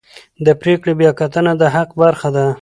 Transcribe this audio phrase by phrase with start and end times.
[0.45, 2.45] د پرېکړې بیاکتنه د حق برخه ده.